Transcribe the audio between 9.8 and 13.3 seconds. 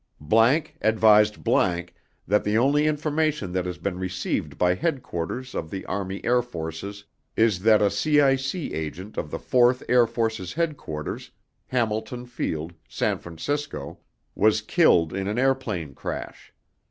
Air Forces Headquarters, Hamilton Field, San